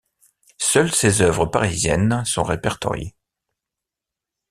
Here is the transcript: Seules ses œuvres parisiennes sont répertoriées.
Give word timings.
Seules 0.57 0.91
ses 0.95 1.21
œuvres 1.21 1.45
parisiennes 1.45 2.25
sont 2.25 2.41
répertoriées. 2.41 3.13